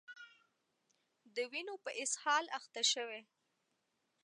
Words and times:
د 1.35 1.37
وینو 1.51 1.75
په 1.83 1.91
اسهال 2.03 2.45
اخته 2.57 2.81
شوي 2.91 3.21